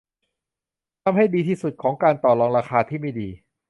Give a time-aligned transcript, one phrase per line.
[1.03, 3.29] ทำให้ดีที่สุดของการต่อรองราคาที่ไม่ดี